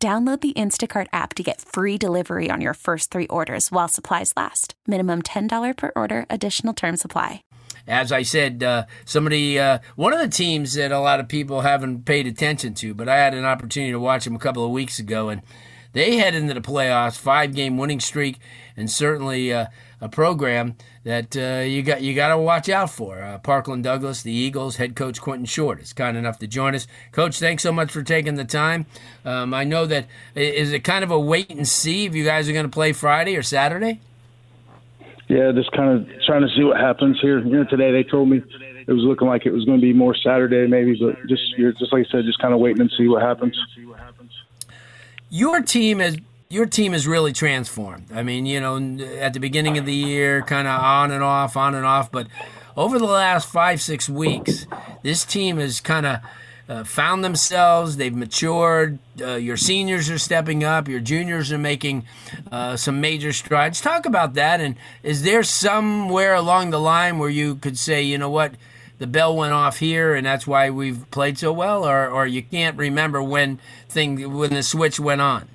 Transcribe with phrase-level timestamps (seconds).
[0.00, 4.32] Download the Instacart app to get free delivery on your first three orders while supplies
[4.36, 4.74] last.
[4.86, 7.42] Minimum $10 per order, additional term supply.
[7.88, 11.62] As I said, uh, somebody, uh, one of the teams that a lot of people
[11.62, 14.70] haven't paid attention to, but I had an opportunity to watch them a couple of
[14.70, 15.42] weeks ago, and
[15.94, 18.38] they head into the playoffs, five game winning streak,
[18.76, 19.66] and certainly uh,
[20.00, 23.22] a program that uh, you got you got to watch out for.
[23.22, 26.86] Uh, Parkland Douglas, the Eagles, head coach Quentin Short is kind enough to join us.
[27.12, 28.86] Coach, thanks so much for taking the time.
[29.24, 32.48] Um, I know that is it kind of a wait and see if you guys
[32.48, 34.00] are going to play Friday or Saturday.
[35.28, 37.40] Yeah, just kind of trying to see what happens here.
[37.40, 38.42] You know, today they told me
[38.86, 41.42] it was looking like it was going to be more Saturday, maybe, but just
[41.78, 43.58] just like I said, just kind of waiting and see what happens.
[45.30, 46.16] Your team has
[46.50, 48.06] your team has really transformed.
[48.12, 48.76] I mean, you know,
[49.18, 52.26] at the beginning of the year, kind of on and off, on and off, but
[52.76, 54.66] over the last five, six weeks,
[55.02, 56.20] this team has kind of
[56.68, 57.96] uh, found themselves.
[57.96, 58.98] They've matured.
[59.20, 60.88] Uh, your seniors are stepping up.
[60.88, 62.06] Your juniors are making
[62.50, 63.80] uh, some major strides.
[63.80, 64.60] Talk about that.
[64.60, 68.54] And is there somewhere along the line where you could say, you know what,
[68.98, 72.42] the bell went off here, and that's why we've played so well, or, or you
[72.42, 75.48] can't remember when thing when the switch went on?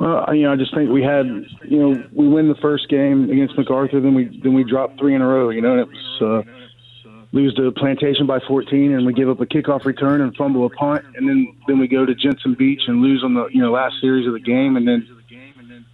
[0.00, 1.26] Well, you know, I just think we had,
[1.68, 5.14] you know, we win the first game against MacArthur, then we then we dropped three
[5.14, 5.50] in a row.
[5.50, 9.40] You know, and it was uh, lose to Plantation by 14, and we give up
[9.40, 12.80] a kickoff return and fumble a punt, and then then we go to Jensen Beach
[12.86, 15.06] and lose on the you know last series of the game, and then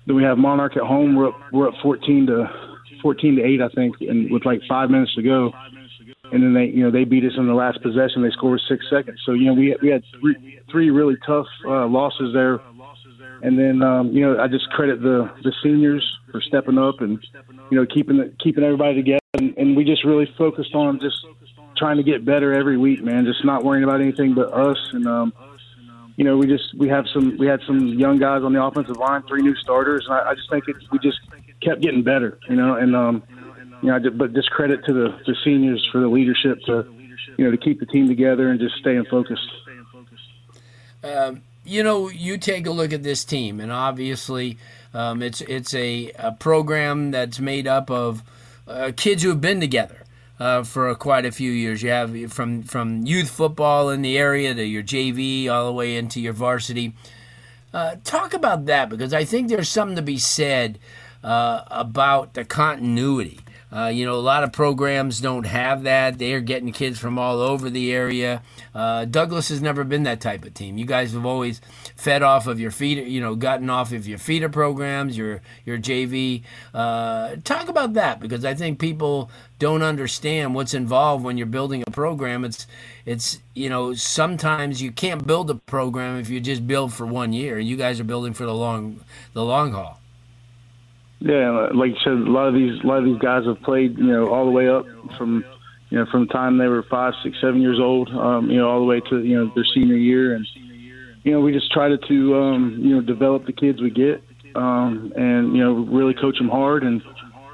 [0.07, 1.17] then we have Monarch at home.
[1.17, 2.49] We're up we're up 14 to
[3.03, 5.53] 14 to eight, I think, and with like five minutes to go.
[6.33, 8.23] And then they, you know, they beat us in the last possession.
[8.23, 9.21] They scored six seconds.
[9.27, 12.61] So you know, we we had three, three really tough uh, losses there
[13.47, 17.25] and then um, you know I just credit the the seniors for stepping up and
[17.71, 19.21] you know keeping the, keeping everybody together.
[19.35, 21.17] And, and we just really focused on just
[21.77, 23.25] trying to get better every week, man.
[23.25, 24.79] Just not worrying about anything but us.
[24.93, 25.33] And um,
[26.17, 28.97] you know we just we have some we had some young guys on the offensive
[28.97, 31.21] line, three new starters, and I, I just think it, we just
[31.63, 32.41] kept getting better.
[32.49, 33.23] You know, and um,
[33.81, 36.85] you know, but just credit to the the seniors for the leadership to
[37.39, 39.49] you know to keep the team together and just staying focused.
[41.05, 44.59] Um you know, you take a look at this team, and obviously,
[44.95, 48.23] um, it's it's a, a, program that's made up of
[48.67, 50.05] uh, kids who have been together
[50.39, 51.83] uh, for quite a few years.
[51.83, 55.97] You have from from youth football in the area to your JV, all the way
[55.97, 56.95] into your varsity.
[57.75, 60.79] Uh, talk about that because I think there's something to be said
[61.23, 63.41] uh, about the continuity
[63.73, 66.19] uh, you know, a lot of programs don't have that.
[66.19, 68.43] They are getting kids from all over the area.
[68.73, 70.79] Uh, Douglas has never been that type of team.
[70.79, 71.61] You guys have always
[71.97, 75.79] fed off of your feeder, you know, gotten off of your feeder programs, your your
[75.79, 76.43] JV.
[76.73, 81.83] Uh, talk about that because I think people don't understand what's involved when you're building
[81.87, 82.45] a program.
[82.45, 82.69] It's
[83.05, 87.33] it's you know sometimes you can't build a program if you just build for one
[87.33, 87.59] year.
[87.59, 89.01] You guys are building for the long
[89.33, 90.01] the long haul.
[91.21, 93.97] Yeah, like you said, a lot of these a lot of these guys have played,
[93.97, 94.85] you know, all the way up
[95.17, 95.45] from
[95.89, 98.69] you know from the time they were five, six, seven years old, um, you know,
[98.69, 100.47] all the way to you know their senior year, and
[101.25, 104.23] you know we just try to, to um, you know develop the kids we get,
[104.55, 107.03] um, and you know really coach them hard, and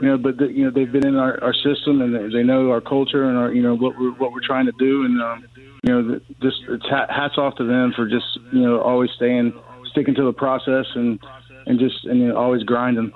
[0.01, 2.71] you know, but the, you know they've been in our, our system and they, know
[2.71, 5.47] our culture and our you know what we're what we're trying to do, and um,
[5.85, 9.53] you know just it's hats off to them for just you know always staying
[9.93, 11.21] sticking to the process and
[11.67, 13.13] and just and you know, always grinding.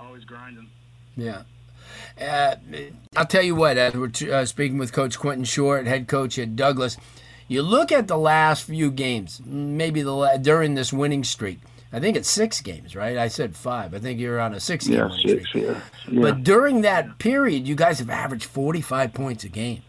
[1.17, 1.43] Yeah.
[2.21, 2.57] Uh,
[3.17, 6.57] I'll tell you what, as we're uh, speaking with Coach Quentin Short, head coach at
[6.57, 6.97] Douglas,
[7.49, 11.59] you look at the last few games, maybe the during this winning streak.
[11.93, 13.17] I think it's six games, right?
[13.17, 13.95] I said five.
[13.95, 15.65] I think you're on a six game yeah, winning six, streak.
[15.65, 15.81] Yeah,
[16.11, 16.21] yeah.
[16.21, 19.83] But during that period, you guys have averaged 45 points a game.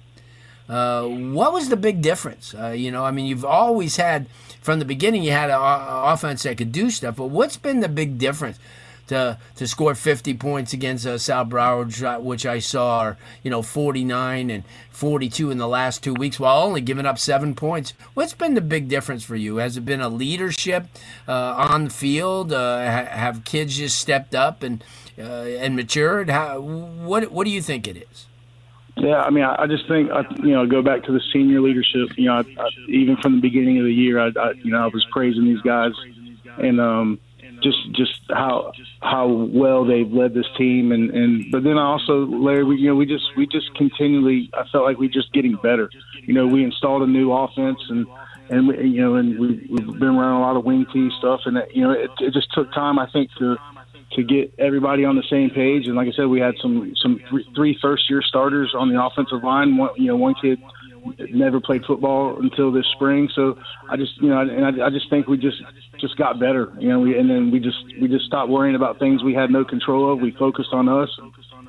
[0.69, 2.53] Uh, what was the big difference?
[2.53, 4.27] Uh, you know, I mean, you've always had,
[4.61, 7.89] from the beginning, you had an offense that could do stuff, but what's been the
[7.89, 8.59] big difference?
[9.07, 13.61] To to score 50 points against uh, South Broward, which I saw are you know
[13.61, 17.93] 49 and 42 in the last two weeks, while only giving up seven points.
[18.13, 19.57] What's been the big difference for you?
[19.57, 20.87] Has it been a leadership
[21.27, 22.51] uh, on the field?
[22.51, 24.83] Uh, have kids just stepped up and
[25.17, 26.29] uh, and matured?
[26.29, 28.25] How, what what do you think it is?
[28.97, 31.61] Yeah, I mean, I, I just think I, you know, go back to the senior
[31.61, 32.17] leadership.
[32.17, 34.83] You know, I, I, even from the beginning of the year, I, I you know
[34.83, 35.93] I was praising these guys
[36.57, 37.19] and um,
[37.67, 38.71] just just how
[39.01, 42.95] how well they've led this team, and and but then also Larry, we, you know,
[42.95, 45.89] we just we just continually, I felt like we just getting better.
[46.23, 48.07] You know, we installed a new offense and
[48.49, 51.41] and we, you know, and we, we've been running a lot of wing T stuff,
[51.45, 53.57] and you know, it, it just took time, I think, to
[54.13, 55.85] to get everybody on the same page.
[55.85, 59.01] And like I said, we had some some three, three first year starters on the
[59.03, 59.77] offensive line.
[59.77, 60.61] One, you know, one kid
[61.31, 63.29] never played football until this spring.
[63.33, 63.57] So
[63.89, 65.61] I just, you know, and I, I just think we just
[65.99, 66.99] just got better, you know.
[66.99, 70.11] We, and then we just we just stopped worrying about things we had no control
[70.11, 70.19] of.
[70.19, 71.09] We focused on us,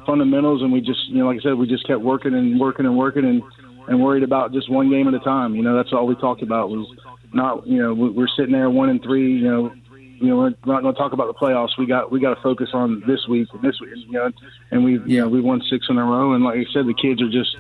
[0.07, 2.87] fundamentals, and we just, you know, like I said, we just kept working and working
[2.87, 3.43] and working and
[3.89, 5.55] and worried about just one game at a time.
[5.55, 6.87] You know, that's all we talked about was
[7.33, 9.73] not, you know, we're sitting there one and three, you know,
[10.21, 11.79] you know, we're not going to talk about the playoffs.
[11.79, 14.31] We got we got to focus on this week and this week, you know,
[14.71, 16.33] and we you know we won six in a row.
[16.35, 17.57] And like I said, the kids are just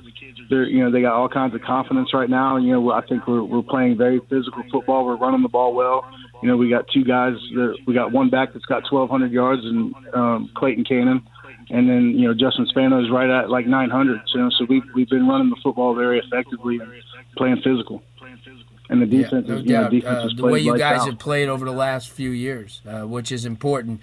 [0.48, 2.56] they're you know they got all kinds of confidence right now.
[2.56, 5.04] You know, I think we're we're playing very physical football.
[5.04, 6.04] We're running the ball well.
[6.42, 7.34] You know, we got two guys.
[7.54, 11.26] That, we got one back that's got 1,200 yards, and um, Clayton Cannon,
[11.70, 14.20] and then you know Justin Spano is right at like 900.
[14.34, 16.92] You know, so we we've been running the football very effectively, and
[17.36, 18.02] playing physical
[18.88, 21.08] and the defense yeah, no is you know, defense uh, the way you guys out.
[21.08, 24.00] have played over the last few years, uh, which is important.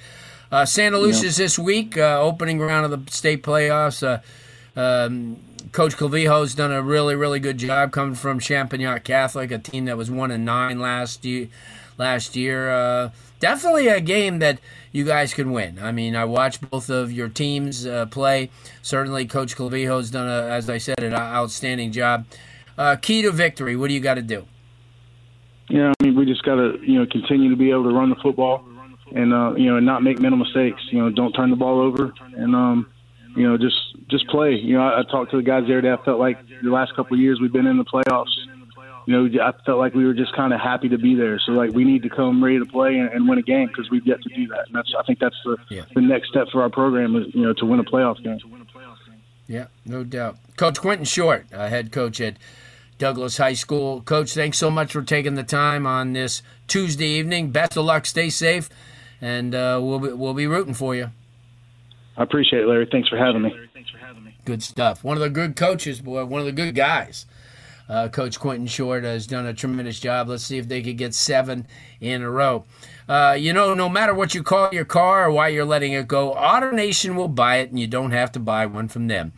[0.51, 4.03] Uh, Santaluces this week, uh, opening round of the state playoffs.
[4.06, 5.38] Uh, um,
[5.71, 9.97] Coach Clavijo's done a really, really good job coming from Champagnat Catholic, a team that
[9.97, 11.47] was one and nine last year.
[11.97, 14.59] Last year, uh, definitely a game that
[14.91, 15.79] you guys can win.
[15.81, 18.50] I mean, I watched both of your teams play.
[18.81, 22.25] Certainly, Coach Clavijo's done, a, as I said, an outstanding job.
[23.01, 23.77] key to victory.
[23.77, 24.45] What do you got to do?
[25.69, 28.09] Yeah, I mean, we just got to you know continue to be able to run
[28.09, 28.65] the football,
[29.15, 30.81] and uh, you know, and not make mental mistakes.
[30.91, 32.88] You know, don't turn the ball over, and um,
[33.35, 33.75] you know, just
[34.10, 34.54] just play.
[34.54, 35.81] You know, I, I talked to the guys there.
[35.81, 38.34] That I felt like the last couple of years we've been in the playoffs.
[39.07, 41.40] You know, I felt like we were just kind of happy to be there.
[41.40, 43.90] So like we need to come ready to play and, and win a game because
[43.92, 44.66] we've yet to do that.
[44.68, 45.84] And that's I think that's the yeah.
[45.94, 48.40] the next step for our program is you know to win a playoff game.
[49.48, 50.38] Yeah, no doubt.
[50.57, 52.38] Coach Quentin Short, uh, head coach at
[52.98, 54.02] Douglas High School.
[54.02, 57.52] Coach, thanks so much for taking the time on this Tuesday evening.
[57.52, 58.07] Best of luck.
[58.07, 58.69] Stay safe,
[59.22, 61.12] and uh, we'll be, we'll be rooting for you.
[62.18, 62.88] I appreciate it, Larry.
[62.92, 63.54] Thanks for having me.
[64.45, 65.03] Good stuff.
[65.03, 66.24] One of the good coaches, boy.
[66.25, 67.25] One of the good guys.
[67.88, 70.30] Uh, Coach Quentin Short has done a tremendous job.
[70.30, 71.68] Let's see if they could get seven
[72.00, 72.65] in a row.
[73.07, 76.07] Uh, you know, no matter what you call your car or why you're letting it
[76.07, 79.33] go, AutoNation will buy it, and you don't have to buy one from them.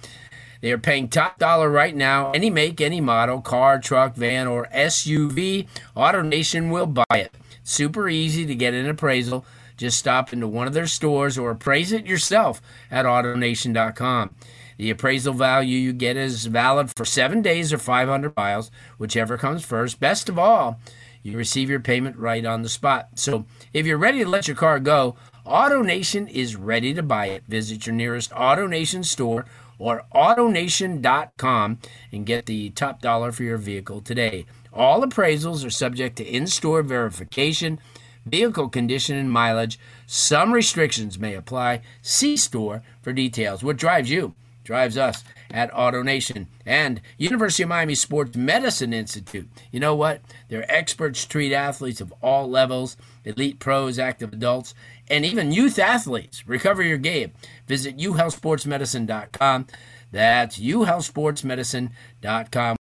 [0.62, 2.32] They are paying top dollar right now.
[2.32, 7.34] Any make, any model, car, truck, van, or SUV, AutoNation will buy it.
[7.64, 9.46] Super easy to get an appraisal.
[9.76, 14.34] Just stop into one of their stores or appraise it yourself at AutoNation.com.
[14.78, 19.66] The appraisal value you get is valid for seven days or 500 miles, whichever comes
[19.66, 20.00] first.
[20.00, 20.80] Best of all,
[21.24, 23.10] you receive your payment right on the spot.
[23.16, 25.16] So if you're ready to let your car go,
[25.46, 27.44] AutoNation is ready to buy it.
[27.48, 29.46] Visit your nearest AutoNation store
[29.80, 31.80] or AutoNation.com
[32.12, 34.46] and get the top dollar for your vehicle today.
[34.74, 37.80] All appraisals are subject to in store verification,
[38.26, 39.80] vehicle condition, and mileage.
[40.06, 41.82] Some restrictions may apply.
[42.02, 43.64] See store for details.
[43.64, 44.36] What drives you?
[44.68, 49.48] Drives us at AutoNation and University of Miami Sports Medicine Institute.
[49.72, 50.20] You know what?
[50.50, 54.74] Their experts treat athletes of all levels, elite pros, active adults,
[55.10, 56.46] and even youth athletes.
[56.50, 57.32] Recover your game.
[57.66, 59.68] Visit uhealthsportsmedicine.com.
[60.12, 62.76] That's uhealthsportsmedicine.com.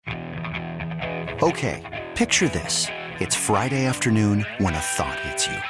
[1.43, 2.87] Okay, picture this.
[3.19, 5.61] It's Friday afternoon when a thought hits you.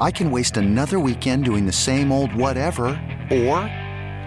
[0.00, 3.00] I can waste another weekend doing the same old whatever,
[3.30, 3.70] or